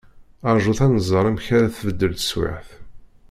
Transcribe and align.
Rjut 0.55 0.79
ad 0.85 0.91
nẓer 0.95 1.25
amek 1.29 1.47
ara 1.57 1.73
tbeddel 1.77 2.13
teswiεt. 2.15 2.69